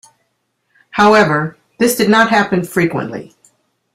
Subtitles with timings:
[0.89, 3.35] However, this did not happen frequently.